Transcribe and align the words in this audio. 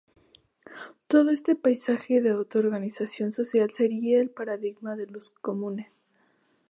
todo 1.05 1.29
este 1.29 1.55
paisaje 1.55 2.21
de 2.23 2.31
autoorganización 2.31 3.31
social 3.31 3.69
sería 3.69 4.19
el 4.19 4.31
paradigma 4.31 4.95
de 4.95 5.05
los 5.05 5.29
comunes 5.29 5.91